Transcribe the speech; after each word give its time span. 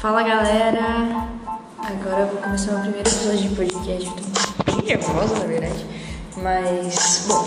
Fala 0.00 0.22
galera! 0.22 1.28
Agora 1.76 2.20
eu 2.20 2.26
vou 2.28 2.40
começar 2.40 2.72
o 2.72 2.80
primeiro 2.80 3.06
episódio 3.06 3.50
de 3.50 3.54
podcast. 3.54 4.10
Tô 4.64 4.72
bem 4.76 4.86
nervosa, 4.86 5.38
na 5.40 5.44
verdade. 5.44 5.84
Mas, 6.38 7.26
bom, 7.28 7.46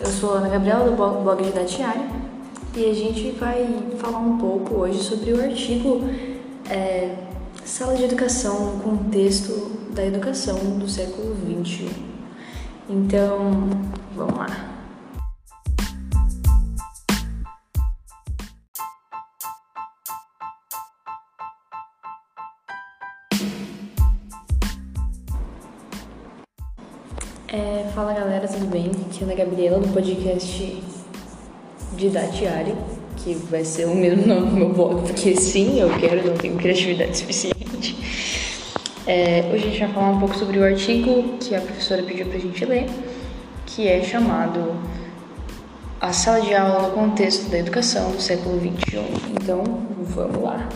eu 0.00 0.10
sou 0.10 0.32
Ana 0.32 0.48
Gabriela 0.48 0.90
do 0.90 0.96
blog 0.96 1.40
de 1.40 1.52
Datiário 1.52 2.04
e 2.74 2.84
a 2.84 2.92
gente 2.92 3.30
vai 3.38 3.64
falar 3.96 4.18
um 4.18 4.38
pouco 4.38 4.74
hoje 4.74 4.98
sobre 4.98 5.32
o 5.32 5.40
artigo 5.40 6.00
é, 6.68 7.14
Sala 7.64 7.94
de 7.94 8.02
Educação 8.02 8.80
Contexto 8.80 9.70
da 9.94 10.04
Educação 10.04 10.58
do 10.80 10.88
século 10.88 11.32
XXI. 11.64 11.90
Então, 12.90 13.70
vamos 14.16 14.36
lá. 14.36 14.67
É, 27.50 27.86
fala 27.94 28.12
galera, 28.12 28.46
tudo 28.46 28.66
bem? 28.66 28.90
Aqui 29.06 29.24
é 29.24 29.32
a 29.32 29.34
Gabriela 29.34 29.78
do 29.78 29.88
podcast 29.88 30.82
Didatiário, 31.96 32.76
que 33.16 33.32
vai 33.50 33.64
ser 33.64 33.86
o 33.86 33.94
mesmo 33.94 34.26
nome 34.28 34.50
do 34.50 34.52
meu 34.54 34.68
blog, 34.68 35.00
porque 35.00 35.34
sim, 35.34 35.80
eu 35.80 35.88
quero, 35.98 36.28
não 36.28 36.36
tenho 36.36 36.56
criatividade 36.56 37.16
suficiente. 37.16 37.96
É, 39.06 39.50
hoje 39.50 39.64
a 39.64 39.70
gente 39.70 39.78
vai 39.78 39.94
falar 39.94 40.10
um 40.10 40.18
pouco 40.18 40.36
sobre 40.36 40.58
o 40.58 40.64
artigo 40.64 41.38
que 41.38 41.54
a 41.54 41.60
professora 41.62 42.02
pediu 42.02 42.26
pra 42.26 42.38
gente 42.38 42.62
ler, 42.66 42.86
que 43.64 43.88
é 43.88 44.02
chamado 44.02 44.76
A 45.98 46.12
Sala 46.12 46.42
de 46.42 46.52
Aula 46.52 46.88
no 46.88 46.94
Contexto 46.94 47.48
da 47.48 47.60
Educação 47.60 48.10
do 48.10 48.20
século 48.20 48.60
XXI. 48.60 48.98
Então, 49.40 49.64
vamos 50.00 50.42
lá. 50.42 50.68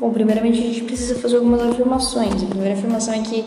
Bom, 0.00 0.10
primeiramente 0.10 0.58
a 0.58 0.62
gente 0.62 0.84
precisa 0.84 1.16
fazer 1.16 1.36
algumas 1.36 1.60
afirmações. 1.60 2.42
A 2.42 2.46
primeira 2.46 2.72
afirmação 2.72 3.12
é 3.12 3.20
que 3.20 3.44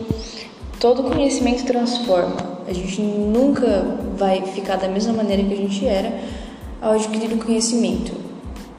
Todo 0.79 1.03
conhecimento 1.03 1.65
transforma. 1.65 2.61
A 2.65 2.71
gente 2.71 3.01
nunca 3.01 3.97
vai 4.17 4.41
ficar 4.43 4.77
da 4.77 4.87
mesma 4.87 5.11
maneira 5.11 5.43
que 5.43 5.53
a 5.53 5.57
gente 5.57 5.85
era 5.85 6.17
ao 6.81 6.93
adquirir 6.93 7.33
o 7.33 7.37
conhecimento. 7.37 8.13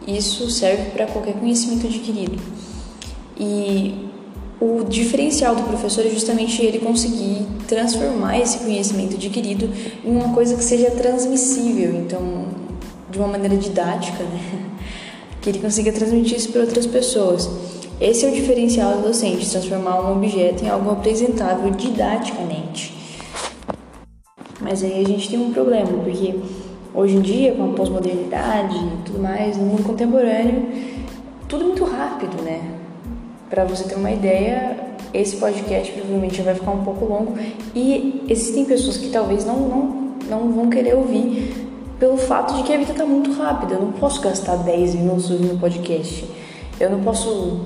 Isso 0.06 0.48
serve 0.50 0.90
para 0.92 1.06
qualquer 1.06 1.34
conhecimento 1.34 1.86
adquirido. 1.86 2.38
E 3.38 4.08
o 4.58 4.84
diferencial 4.84 5.54
do 5.54 5.62
professor 5.64 6.06
é 6.06 6.08
justamente 6.10 6.62
ele 6.62 6.78
conseguir 6.78 7.46
transformar 7.68 8.38
esse 8.38 8.60
conhecimento 8.60 9.16
adquirido 9.16 9.70
em 10.02 10.10
uma 10.10 10.32
coisa 10.34 10.56
que 10.56 10.64
seja 10.64 10.90
transmissível, 10.90 11.94
então, 11.96 12.46
de 13.10 13.18
uma 13.18 13.28
maneira 13.28 13.56
didática, 13.56 14.22
né? 14.24 14.66
Que 15.40 15.48
ele 15.48 15.58
consiga 15.58 15.90
transmitir 15.90 16.36
isso 16.36 16.50
para 16.50 16.60
outras 16.60 16.86
pessoas. 16.86 17.48
Esse 18.00 18.24
é 18.24 18.30
o 18.30 18.32
diferencial 18.32 18.96
do 18.96 19.08
docente, 19.08 19.50
transformar 19.50 20.00
um 20.00 20.16
objeto 20.16 20.64
em 20.64 20.70
algo 20.70 20.90
apresentável 20.90 21.70
didaticamente. 21.70 22.94
Mas 24.58 24.82
aí 24.82 25.04
a 25.04 25.06
gente 25.06 25.28
tem 25.28 25.38
um 25.38 25.52
problema, 25.52 25.86
porque 26.02 26.34
hoje 26.94 27.16
em 27.16 27.20
dia, 27.20 27.52
com 27.52 27.70
a 27.70 27.74
pós-modernidade 27.74 28.74
e 28.74 29.02
tudo 29.04 29.18
mais, 29.18 29.58
no 29.58 29.66
mundo 29.66 29.82
contemporâneo, 29.82 30.66
tudo 31.46 31.66
muito 31.66 31.84
rápido, 31.84 32.42
né? 32.42 32.62
Para 33.50 33.66
você 33.66 33.84
ter 33.84 33.96
uma 33.96 34.10
ideia, 34.10 34.78
esse 35.12 35.36
podcast 35.36 35.92
provavelmente 35.92 36.36
já 36.36 36.44
vai 36.44 36.54
ficar 36.54 36.70
um 36.70 36.82
pouco 36.82 37.04
longo 37.04 37.34
e 37.74 38.24
existem 38.30 38.64
pessoas 38.64 38.96
que 38.96 39.10
talvez 39.10 39.44
não, 39.44 39.58
não, 39.68 40.14
não 40.26 40.52
vão 40.52 40.70
querer 40.70 40.94
ouvir 40.94 41.68
pelo 41.98 42.16
fato 42.16 42.54
de 42.54 42.62
que 42.62 42.72
a 42.72 42.78
vida 42.78 42.92
está 42.92 43.04
muito 43.04 43.30
rápida. 43.32 43.74
Eu 43.74 43.82
não 43.82 43.92
posso 43.92 44.22
gastar 44.22 44.56
10 44.56 44.94
minutos 44.94 45.30
ouvindo 45.30 45.60
podcast. 45.60 46.24
Eu 46.78 46.88
não 46.88 47.02
posso 47.02 47.60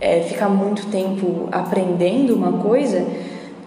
é, 0.00 0.20
ficar 0.20 0.48
muito 0.48 0.86
tempo 0.86 1.48
aprendendo 1.50 2.34
uma 2.34 2.52
coisa 2.52 3.06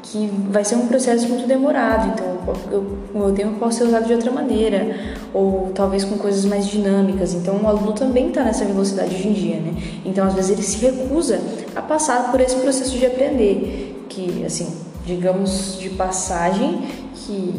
que 0.01 0.27
vai 0.49 0.63
ser 0.63 0.75
um 0.75 0.87
processo 0.87 1.27
muito 1.27 1.47
demorado, 1.47 2.13
então 2.13 2.55
eu, 2.71 2.97
o 3.13 3.19
meu 3.19 3.31
tempo 3.31 3.59
pode 3.59 3.75
ser 3.75 3.83
usado 3.83 4.07
de 4.07 4.13
outra 4.13 4.31
maneira, 4.31 4.95
ou 5.33 5.71
talvez 5.75 6.03
com 6.03 6.17
coisas 6.17 6.45
mais 6.45 6.67
dinâmicas. 6.67 7.33
Então 7.33 7.57
o 7.61 7.67
aluno 7.67 7.93
também 7.93 8.29
está 8.29 8.43
nessa 8.43 8.65
velocidade 8.65 9.13
hoje 9.13 9.27
em 9.27 9.33
dia, 9.33 9.55
né? 9.57 9.73
Então 10.05 10.25
às 10.25 10.33
vezes 10.33 10.51
ele 10.51 10.63
se 10.63 10.83
recusa 10.83 11.39
a 11.75 11.81
passar 11.81 12.31
por 12.31 12.39
esse 12.41 12.55
processo 12.55 12.97
de 12.97 13.05
aprender, 13.05 14.05
que 14.09 14.43
assim, 14.45 14.67
digamos 15.05 15.77
de 15.79 15.89
passagem, 15.91 16.81
que 17.13 17.53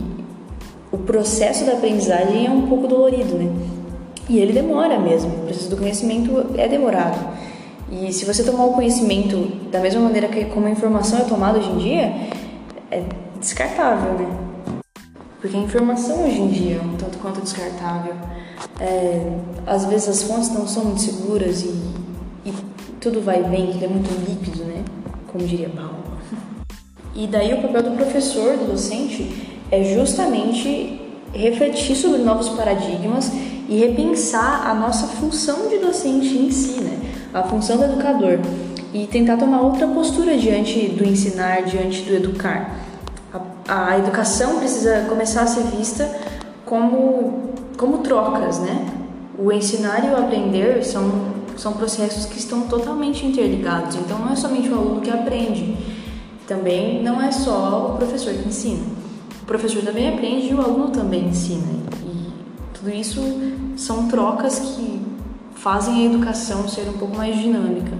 o 0.90 0.98
processo 0.98 1.64
da 1.64 1.72
aprendizagem 1.72 2.46
é 2.46 2.50
um 2.50 2.62
pouco 2.62 2.88
dolorido, 2.88 3.34
né? 3.34 3.52
E 4.28 4.38
ele 4.38 4.52
demora 4.52 4.98
mesmo, 4.98 5.30
o 5.30 5.38
processo 5.46 5.70
do 5.70 5.76
conhecimento 5.76 6.46
é 6.56 6.66
demorado. 6.66 7.18
E 7.90 8.12
se 8.12 8.24
você 8.24 8.44
tomar 8.44 8.66
o 8.66 8.72
conhecimento 8.72 9.36
da 9.70 9.80
mesma 9.80 10.00
maneira 10.00 10.28
que 10.28 10.44
como 10.44 10.66
a 10.66 10.70
informação 10.70 11.18
é 11.18 11.24
tomada 11.24 11.58
hoje 11.58 11.70
em 11.70 11.78
dia, 11.78 12.14
é 12.90 13.02
descartável, 13.40 14.12
né? 14.14 14.28
Porque 15.40 15.56
a 15.56 15.60
informação 15.60 16.24
hoje 16.24 16.40
em 16.40 16.48
dia 16.48 16.76
é 16.76 16.80
um 16.80 16.96
tanto 16.96 17.18
quanto 17.18 17.40
descartável. 17.40 18.14
É, 18.78 19.32
às 19.66 19.86
vezes 19.86 20.08
as 20.08 20.22
fontes 20.22 20.50
não 20.50 20.68
são 20.68 20.84
muito 20.84 21.00
seguras 21.00 21.62
e, 21.62 21.74
e 22.44 22.54
tudo 23.00 23.20
vai 23.20 23.42
bem, 23.42 23.72
tudo 23.72 23.84
é 23.84 23.88
muito 23.88 24.10
líquido, 24.28 24.64
né? 24.64 24.84
Como 25.32 25.44
diria 25.44 25.68
Paulo. 25.68 25.96
E 27.14 27.26
daí 27.26 27.52
o 27.54 27.60
papel 27.60 27.82
do 27.82 27.90
professor, 27.96 28.56
do 28.56 28.70
docente, 28.70 29.58
é 29.70 29.82
justamente 29.82 31.00
refletir 31.32 31.96
sobre 31.96 32.18
novos 32.18 32.50
paradigmas 32.50 33.32
e 33.68 33.78
repensar 33.78 34.68
a 34.68 34.74
nossa 34.74 35.06
função 35.06 35.68
de 35.68 35.78
docente 35.78 36.36
em 36.36 36.50
si, 36.50 36.80
né? 36.80 37.09
A 37.32 37.42
função 37.42 37.76
do 37.76 37.84
educador 37.84 38.38
e 38.92 39.06
tentar 39.06 39.36
tomar 39.36 39.60
outra 39.60 39.86
postura 39.86 40.36
diante 40.36 40.88
do 40.88 41.04
ensinar, 41.04 41.62
diante 41.62 42.02
do 42.02 42.14
educar. 42.14 42.76
A, 43.68 43.90
a 43.90 43.98
educação 43.98 44.58
precisa 44.58 45.06
começar 45.08 45.42
a 45.42 45.46
ser 45.46 45.62
vista 45.64 46.10
como, 46.64 47.52
como 47.76 47.98
trocas, 47.98 48.58
né? 48.58 48.86
O 49.38 49.52
ensinar 49.52 50.04
e 50.04 50.10
o 50.10 50.16
aprender 50.16 50.84
são, 50.84 51.08
são 51.56 51.72
processos 51.72 52.26
que 52.26 52.38
estão 52.38 52.62
totalmente 52.62 53.24
interligados, 53.24 53.96
então 53.96 54.18
não 54.18 54.32
é 54.32 54.36
somente 54.36 54.68
o 54.68 54.74
aluno 54.74 55.00
que 55.00 55.10
aprende, 55.10 55.76
também 56.46 57.02
não 57.02 57.22
é 57.22 57.30
só 57.30 57.92
o 57.94 57.96
professor 57.96 58.34
que 58.34 58.48
ensina. 58.48 58.82
O 59.42 59.46
professor 59.46 59.82
também 59.82 60.08
aprende 60.08 60.48
e 60.48 60.54
o 60.54 60.60
aluno 60.60 60.90
também 60.90 61.26
ensina. 61.26 61.66
E 62.04 62.28
tudo 62.74 62.90
isso 62.90 63.20
são 63.76 64.08
trocas 64.08 64.58
que 64.58 65.00
fazem 65.60 65.94
a 65.94 66.04
educação 66.06 66.66
ser 66.66 66.88
um 66.88 66.94
pouco 66.94 67.16
mais 67.16 67.36
dinâmica. 67.36 67.92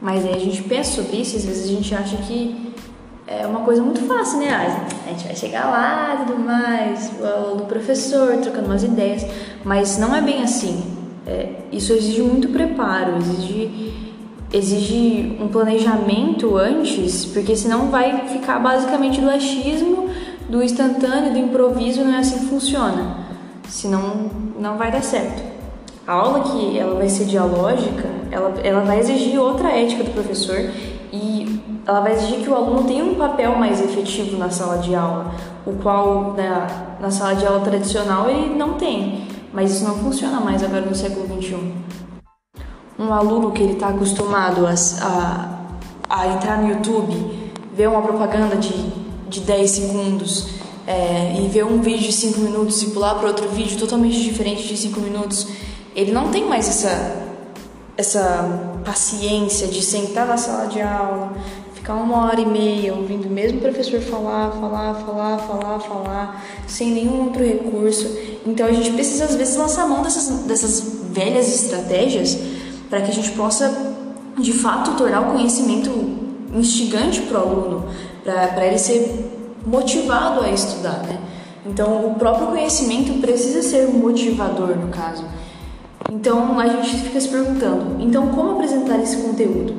Mas 0.00 0.24
aí 0.24 0.34
a 0.34 0.38
gente 0.38 0.62
pensa 0.62 1.02
sobre 1.02 1.18
isso 1.18 1.36
às 1.36 1.44
vezes 1.44 1.64
a 1.64 1.72
gente 1.72 1.94
acha 1.94 2.16
que 2.16 2.72
é 3.24 3.46
uma 3.46 3.60
coisa 3.60 3.80
muito 3.80 4.00
fácil, 4.00 4.40
né? 4.40 4.50
Ah, 4.50 4.86
a 5.06 5.10
gente 5.10 5.24
vai 5.24 5.36
chegar 5.36 5.66
lá 5.70 6.22
e 6.22 6.26
tudo 6.26 6.40
mais, 6.40 7.12
o 7.54 7.64
professor 7.66 8.36
trocando 8.38 8.66
umas 8.66 8.82
ideias, 8.82 9.24
mas 9.64 9.96
não 9.96 10.14
é 10.14 10.20
bem 10.20 10.42
assim. 10.42 10.82
É, 11.24 11.50
isso 11.70 11.92
exige 11.92 12.20
muito 12.20 12.48
preparo, 12.48 13.16
exige, 13.18 13.94
exige 14.52 15.38
um 15.40 15.46
planejamento 15.46 16.56
antes, 16.56 17.24
porque 17.26 17.54
senão 17.54 17.90
vai 17.90 18.28
ficar 18.28 18.58
basicamente 18.58 19.20
do 19.20 19.30
achismo, 19.30 20.10
do 20.48 20.60
instantâneo, 20.62 21.32
do 21.32 21.38
improviso, 21.38 22.02
não 22.02 22.12
é 22.12 22.18
assim 22.18 22.40
que 22.40 22.46
funciona. 22.46 23.18
Senão 23.68 24.28
não 24.58 24.76
vai 24.76 24.90
dar 24.90 25.02
certo. 25.02 25.52
A 26.06 26.14
aula 26.14 26.40
que 26.40 26.76
ela 26.76 26.96
vai 26.96 27.08
ser 27.08 27.26
dialógica, 27.26 28.08
ela, 28.30 28.54
ela 28.64 28.80
vai 28.80 28.98
exigir 28.98 29.38
outra 29.38 29.68
ética 29.68 30.02
do 30.02 30.10
professor 30.10 30.58
e 31.12 31.60
ela 31.86 32.00
vai 32.00 32.12
exigir 32.14 32.40
que 32.40 32.50
o 32.50 32.54
aluno 32.54 32.84
tenha 32.84 33.04
um 33.04 33.14
papel 33.14 33.56
mais 33.56 33.80
efetivo 33.80 34.36
na 34.36 34.50
sala 34.50 34.78
de 34.78 34.96
aula, 34.96 35.32
o 35.64 35.74
qual 35.74 36.34
na, 36.36 36.96
na 37.00 37.10
sala 37.10 37.36
de 37.36 37.46
aula 37.46 37.60
tradicional 37.60 38.28
ele 38.28 38.52
não 38.56 38.74
tem, 38.74 39.28
mas 39.52 39.76
isso 39.76 39.84
não 39.84 39.96
funciona 39.96 40.40
mais 40.40 40.64
agora 40.64 40.80
no 40.80 40.94
século 40.94 41.24
XXI. 41.40 41.72
Um 42.98 43.12
aluno 43.12 43.52
que 43.52 43.62
ele 43.62 43.74
está 43.74 43.88
acostumado 43.88 44.66
a, 44.66 44.74
a, 45.02 45.58
a, 46.08 46.26
entrar 46.34 46.62
no 46.62 46.68
YouTube, 46.68 47.52
ver 47.74 47.88
uma 47.88 48.02
propaganda 48.02 48.56
de, 48.56 48.72
de 49.28 49.40
10 49.40 49.70
segundos 49.70 50.48
é, 50.84 51.36
e 51.40 51.46
ver 51.46 51.64
um 51.64 51.80
vídeo 51.80 52.06
de 52.06 52.12
5 52.12 52.40
minutos 52.40 52.82
e 52.82 52.86
pular 52.90 53.14
para 53.14 53.28
outro 53.28 53.48
vídeo 53.50 53.78
totalmente 53.78 54.20
diferente 54.20 54.66
de 54.66 54.76
5 54.76 55.00
minutos 55.00 55.46
ele 55.94 56.12
não 56.12 56.30
tem 56.30 56.48
mais 56.48 56.68
essa, 56.68 57.16
essa 57.96 58.80
paciência 58.84 59.68
de 59.68 59.82
sentar 59.82 60.26
na 60.26 60.36
sala 60.36 60.66
de 60.66 60.80
aula, 60.80 61.32
ficar 61.74 61.94
uma 61.94 62.26
hora 62.26 62.40
e 62.40 62.46
meia 62.46 62.94
ouvindo 62.94 63.26
o 63.26 63.30
mesmo 63.30 63.60
professor 63.60 64.00
falar, 64.00 64.52
falar, 64.52 64.94
falar, 64.94 65.38
falar, 65.38 65.80
falar, 65.80 66.44
sem 66.66 66.92
nenhum 66.92 67.24
outro 67.24 67.44
recurso. 67.44 68.06
Então 68.46 68.66
a 68.66 68.72
gente 68.72 68.92
precisa 68.92 69.24
às 69.24 69.34
vezes 69.34 69.56
lançar 69.56 69.88
mão 69.88 70.02
dessas, 70.02 70.28
dessas 70.44 71.02
velhas 71.10 71.52
estratégias 71.52 72.38
para 72.88 73.00
que 73.00 73.10
a 73.10 73.14
gente 73.14 73.32
possa 73.32 73.94
de 74.38 74.52
fato 74.52 74.96
tornar 74.96 75.28
o 75.28 75.32
conhecimento 75.32 75.90
instigante 76.54 77.22
para 77.22 77.38
o 77.38 77.42
aluno, 77.42 77.84
para 78.24 78.66
ele 78.66 78.78
ser 78.78 79.30
motivado 79.66 80.40
a 80.40 80.50
estudar, 80.50 81.02
né? 81.02 81.18
Então 81.66 82.06
o 82.06 82.14
próprio 82.14 82.48
conhecimento 82.48 83.20
precisa 83.20 83.62
ser 83.62 83.88
motivador 83.88 84.76
no 84.76 84.88
caso. 84.88 85.24
Então 86.12 86.60
a 86.60 86.68
gente 86.68 86.98
fica 86.98 87.18
se 87.18 87.28
perguntando: 87.28 87.96
então 87.98 88.28
como 88.28 88.52
apresentar 88.52 89.00
esse 89.00 89.16
conteúdo? 89.16 89.74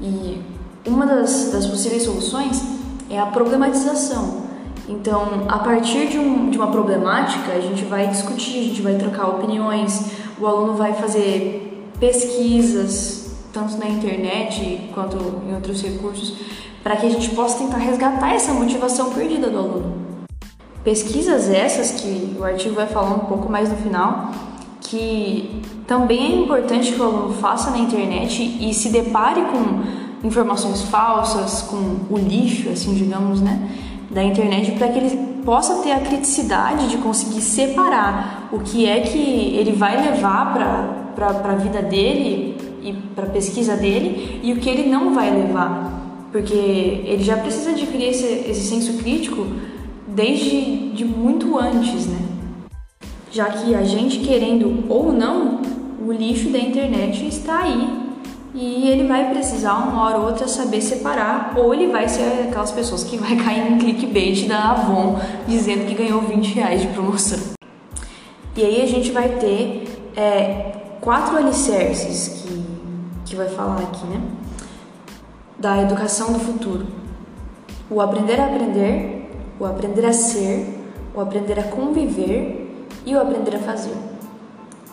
E 0.00 0.40
uma 0.86 1.04
das, 1.04 1.50
das 1.52 1.66
possíveis 1.66 2.04
soluções 2.04 2.62
é 3.10 3.18
a 3.18 3.26
problematização. 3.26 4.48
Então, 4.88 5.46
a 5.48 5.58
partir 5.58 6.08
de, 6.08 6.18
um, 6.18 6.50
de 6.50 6.56
uma 6.56 6.68
problemática, 6.68 7.52
a 7.52 7.60
gente 7.60 7.84
vai 7.84 8.06
discutir, 8.08 8.58
a 8.58 8.62
gente 8.62 8.82
vai 8.82 8.94
trocar 8.94 9.28
opiniões, 9.28 10.12
o 10.40 10.46
aluno 10.46 10.74
vai 10.74 10.94
fazer 10.94 11.84
pesquisas, 12.00 13.36
tanto 13.52 13.76
na 13.76 13.88
internet 13.88 14.90
quanto 14.94 15.16
em 15.46 15.54
outros 15.54 15.82
recursos, 15.82 16.34
para 16.82 16.96
que 16.96 17.06
a 17.06 17.10
gente 17.10 17.30
possa 17.30 17.58
tentar 17.58 17.76
resgatar 17.76 18.34
essa 18.34 18.52
motivação 18.52 19.12
perdida 19.12 19.50
do 19.50 19.58
aluno. 19.58 19.92
Pesquisas 20.82 21.50
essas, 21.50 22.00
que 22.00 22.36
o 22.38 22.42
artigo 22.42 22.74
vai 22.74 22.86
falar 22.86 23.14
um 23.14 23.26
pouco 23.26 23.50
mais 23.50 23.68
no 23.68 23.76
final, 23.76 24.32
que 24.90 25.62
também 25.86 26.32
é 26.32 26.36
importante 26.42 26.92
que 26.92 27.00
o 27.00 27.04
aluno 27.04 27.34
faça 27.34 27.70
na 27.70 27.78
internet 27.78 28.58
e 28.60 28.74
se 28.74 28.90
depare 28.90 29.42
com 29.42 30.26
informações 30.26 30.82
falsas, 30.82 31.62
com 31.62 31.96
o 32.10 32.18
lixo, 32.18 32.68
assim, 32.68 32.94
digamos, 32.94 33.40
né? 33.40 33.70
da 34.10 34.24
internet 34.24 34.72
para 34.72 34.88
que 34.88 34.98
ele 34.98 35.16
possa 35.44 35.82
ter 35.82 35.92
a 35.92 36.00
criticidade 36.00 36.88
de 36.88 36.98
conseguir 36.98 37.40
separar 37.40 38.48
o 38.52 38.58
que 38.58 38.86
é 38.86 39.00
que 39.00 39.18
ele 39.56 39.72
vai 39.72 39.96
levar 40.04 41.14
para 41.14 41.28
a 41.28 41.54
vida 41.54 41.80
dele 41.80 42.56
e 42.82 42.92
para 43.14 43.26
a 43.26 43.30
pesquisa 43.30 43.76
dele 43.76 44.40
e 44.42 44.52
o 44.52 44.56
que 44.56 44.68
ele 44.68 44.90
não 44.90 45.14
vai 45.14 45.30
levar. 45.30 45.98
Porque 46.32 46.54
ele 46.54 47.22
já 47.22 47.36
precisa 47.36 47.70
adquirir 47.70 48.08
esse, 48.08 48.26
esse 48.26 48.68
senso 48.68 48.98
crítico 48.98 49.46
desde 50.08 50.90
de 50.90 51.04
muito 51.04 51.56
antes, 51.56 52.06
né? 52.06 52.29
Já 53.30 53.46
que 53.46 53.74
a 53.74 53.84
gente 53.84 54.18
querendo 54.18 54.84
ou 54.88 55.12
não, 55.12 55.60
o 56.04 56.12
lixo 56.12 56.50
da 56.50 56.58
internet 56.58 57.26
está 57.26 57.60
aí 57.60 58.00
e 58.52 58.88
ele 58.88 59.06
vai 59.06 59.30
precisar 59.30 59.74
uma 59.74 60.02
hora 60.02 60.18
ou 60.18 60.26
outra 60.26 60.48
saber 60.48 60.80
separar, 60.80 61.54
ou 61.56 61.72
ele 61.72 61.86
vai 61.86 62.08
ser 62.08 62.48
aquelas 62.48 62.72
pessoas 62.72 63.04
que 63.04 63.16
vai 63.16 63.36
cair 63.42 63.70
em 63.72 63.78
clickbait 63.78 64.48
da 64.48 64.72
Avon 64.72 65.20
dizendo 65.46 65.86
que 65.86 65.94
ganhou 65.94 66.20
20 66.22 66.54
reais 66.54 66.82
de 66.82 66.88
promoção. 66.88 67.38
E 68.56 68.64
aí 68.64 68.82
a 68.82 68.86
gente 68.86 69.12
vai 69.12 69.28
ter 69.28 69.84
é, 70.16 70.72
quatro 71.00 71.36
alicerces 71.36 72.42
que, 72.42 72.64
que 73.26 73.36
vai 73.36 73.48
falar 73.48 73.78
aqui, 73.78 74.04
né? 74.06 74.20
Da 75.56 75.80
educação 75.82 76.32
do 76.32 76.40
futuro: 76.40 76.84
o 77.88 78.00
aprender 78.00 78.40
a 78.40 78.46
aprender, 78.46 79.30
o 79.60 79.64
aprender 79.64 80.04
a 80.04 80.12
ser, 80.12 80.80
o 81.14 81.20
aprender 81.20 81.60
a 81.60 81.62
conviver 81.62 82.59
e 83.04 83.14
o 83.14 83.20
aprender 83.20 83.56
a 83.56 83.60
fazer. 83.60 83.94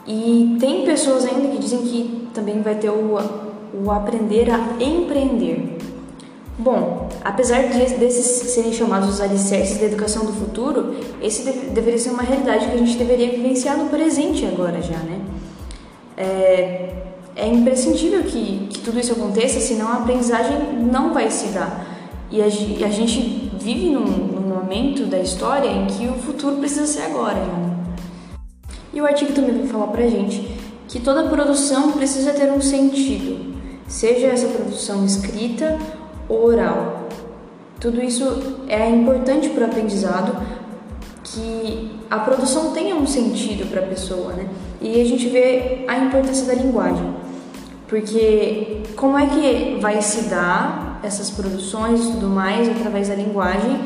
E 0.06 0.58
tem 0.60 0.86
pessoas 0.86 1.26
ainda 1.26 1.50
que 1.50 1.58
dizem 1.58 1.80
que 1.80 2.28
também 2.34 2.62
vai 2.62 2.76
ter 2.76 2.90
o 2.90 3.18
o 3.74 3.92
aprender 3.92 4.50
a 4.50 4.82
empreender. 4.82 5.78
Bom, 6.58 7.08
apesar 7.24 7.64
de, 7.68 7.96
desses 7.96 8.52
serem 8.52 8.74
chamados 8.74 9.10
os 9.10 9.22
alicerces 9.22 9.78
da 9.78 9.86
educação 9.86 10.26
do 10.26 10.34
futuro, 10.34 10.96
esse 11.22 11.44
deve, 11.44 11.68
deveria 11.68 12.00
ser 12.00 12.10
uma 12.10 12.24
realidade 12.24 12.68
que 12.68 12.74
a 12.74 12.78
gente 12.78 12.98
deveria 12.98 13.30
vivenciar 13.30 13.78
no 13.78 13.90
presente 13.90 14.46
agora 14.46 14.82
já, 14.82 14.98
né? 14.98 15.22
É, 16.16 16.94
é 17.36 17.48
imprescindível 17.48 18.24
que, 18.24 18.68
que 18.72 18.80
tudo 18.80 19.00
isso 19.00 19.12
aconteça, 19.12 19.60
senão 19.60 19.88
a 19.90 19.98
aprendizagem 19.98 20.58
não 20.92 21.14
vai 21.14 21.30
se 21.30 21.50
dar. 21.50 21.86
E 22.32 22.42
a, 22.42 22.46
a 22.46 22.90
gente 22.90 23.52
vive 23.60 23.92
num, 23.92 24.06
num, 24.06 24.48
momento 24.48 25.06
da 25.06 25.20
história 25.20 25.70
em 25.70 25.86
que 25.86 26.08
o 26.08 26.14
futuro 26.14 26.56
precisa 26.58 26.88
ser 26.88 27.04
agora 27.04 27.36
né? 27.36 27.77
E 28.98 29.00
o 29.00 29.06
artigo 29.06 29.32
também 29.32 29.60
vai 29.60 29.68
falar 29.68 29.88
pra 29.90 30.08
gente 30.08 30.58
que 30.88 31.00
toda 31.00 31.30
produção 31.30 31.92
precisa 31.92 32.34
ter 32.34 32.52
um 32.52 32.60
sentido, 32.60 33.54
seja 33.88 34.26
essa 34.26 34.48
produção 34.48 35.06
escrita 35.06 35.78
ou 36.28 36.46
oral. 36.46 37.08
Tudo 37.80 38.02
isso 38.02 38.58
é 38.68 38.90
importante 38.90 39.50
para 39.50 39.66
o 39.66 39.68
aprendizado, 39.68 40.36
que 41.24 41.92
a 42.10 42.18
produção 42.18 42.72
tenha 42.72 42.96
um 42.96 43.06
sentido 43.06 43.70
para 43.70 43.82
a 43.82 43.86
pessoa, 43.86 44.34
né? 44.34 44.50
E 44.82 45.00
a 45.00 45.06
gente 45.06 45.30
vê 45.30 45.86
a 45.88 46.00
importância 46.00 46.48
da 46.48 46.56
linguagem, 46.56 47.14
porque 47.88 48.82
como 48.96 49.16
é 49.16 49.28
que 49.28 49.78
vai 49.80 50.02
se 50.02 50.24
dar 50.24 51.00
essas 51.04 51.30
produções 51.30 52.04
e 52.04 52.14
tudo 52.14 52.30
mais 52.30 52.68
através 52.68 53.10
da 53.10 53.14
linguagem 53.14 53.80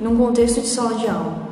num 0.00 0.16
contexto 0.16 0.62
de 0.62 0.68
sala 0.68 0.94
de 0.94 1.06
aula? 1.06 1.43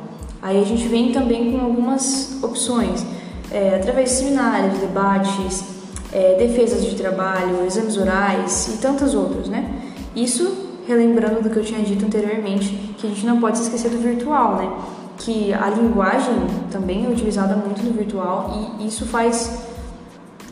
Aí 0.43 0.61
a 0.61 0.65
gente 0.65 0.85
vem 0.89 1.13
também 1.13 1.53
com 1.53 1.63
algumas 1.63 2.37
opções, 2.43 3.05
é, 3.49 3.77
através 3.77 4.09
de 4.09 4.15
seminários, 4.17 4.77
debates, 4.77 5.63
é, 6.11 6.35
defesas 6.35 6.83
de 6.83 6.95
trabalho, 6.95 7.65
exames 7.65 7.95
orais 7.95 8.67
e 8.75 8.77
tantas 8.79 9.15
outras, 9.15 9.47
né? 9.47 9.73
Isso 10.13 10.81
relembrando 10.85 11.41
do 11.41 11.49
que 11.49 11.55
eu 11.55 11.63
tinha 11.63 11.79
dito 11.79 12.03
anteriormente, 12.03 12.67
que 12.97 13.07
a 13.07 13.09
gente 13.09 13.25
não 13.25 13.39
pode 13.39 13.57
se 13.57 13.63
esquecer 13.63 13.89
do 13.89 13.99
virtual, 13.99 14.57
né? 14.57 14.69
Que 15.17 15.53
a 15.53 15.69
linguagem 15.69 16.35
também 16.69 17.05
é 17.05 17.07
utilizada 17.07 17.55
muito 17.55 17.81
no 17.81 17.93
virtual 17.93 18.77
e 18.79 18.85
isso 18.85 19.05
faz 19.05 19.63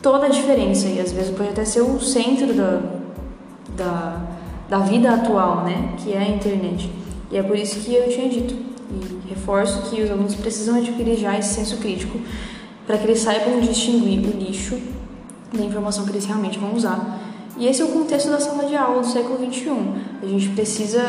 toda 0.00 0.24
a 0.24 0.28
diferença 0.30 0.88
e 0.88 1.00
às 1.00 1.12
vezes 1.12 1.36
pode 1.36 1.50
até 1.50 1.66
ser 1.66 1.82
o 1.82 2.00
centro 2.00 2.54
da, 2.54 2.80
da, 3.76 4.20
da 4.70 4.78
vida 4.78 5.10
atual, 5.12 5.64
né? 5.64 5.92
Que 5.98 6.14
é 6.14 6.18
a 6.18 6.28
internet. 6.30 6.90
E 7.30 7.36
é 7.36 7.42
por 7.42 7.58
isso 7.58 7.78
que 7.80 7.94
eu 7.94 8.08
tinha 8.08 8.30
dito 8.30 8.71
e 8.92 9.28
reforço 9.28 9.90
que 9.90 10.02
os 10.02 10.10
alunos 10.10 10.34
precisam 10.34 10.76
adquirir 10.76 11.16
já 11.16 11.38
esse 11.38 11.54
senso 11.54 11.76
crítico 11.78 12.20
para 12.86 12.98
que 12.98 13.04
eles 13.04 13.20
saibam 13.20 13.60
distinguir 13.60 14.20
o 14.20 14.38
lixo 14.38 14.78
da 15.52 15.64
informação 15.64 16.04
que 16.04 16.10
eles 16.10 16.24
realmente 16.24 16.58
vão 16.58 16.74
usar. 16.74 17.20
E 17.56 17.66
esse 17.66 17.82
é 17.82 17.84
o 17.84 17.88
contexto 17.88 18.30
da 18.30 18.40
sala 18.40 18.64
de 18.64 18.74
aula 18.74 19.02
do 19.02 19.06
século 19.06 19.38
XXI. 19.38 19.70
A 20.22 20.26
gente 20.26 20.48
precisa 20.50 21.00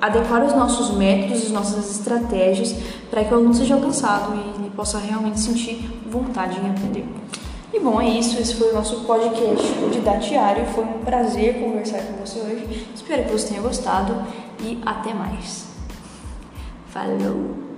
adequar 0.00 0.44
os 0.44 0.52
nossos 0.52 0.96
métodos, 0.96 1.44
as 1.44 1.50
nossas 1.50 1.90
estratégias 1.90 2.74
para 3.10 3.24
que 3.24 3.32
o 3.32 3.36
aluno 3.36 3.54
seja 3.54 3.74
alcançado 3.74 4.34
e 4.34 4.60
ele 4.60 4.70
possa 4.70 4.98
realmente 4.98 5.38
sentir 5.38 5.88
vontade 6.10 6.58
em 6.58 6.70
aprender. 6.70 7.06
E 7.72 7.78
bom, 7.78 8.00
é 8.00 8.08
isso. 8.08 8.38
Esse 8.38 8.56
foi 8.56 8.70
o 8.70 8.74
nosso 8.74 9.04
podcast 9.04 9.64
didatiário. 9.92 10.66
Foi 10.66 10.84
um 10.84 11.04
prazer 11.04 11.60
conversar 11.60 12.00
com 12.02 12.24
você 12.24 12.40
hoje. 12.40 12.86
Espero 12.94 13.24
que 13.24 13.30
você 13.30 13.48
tenha 13.48 13.60
gostado 13.60 14.16
e 14.60 14.78
até 14.84 15.14
mais. 15.14 15.69
Falou! 17.00 17.69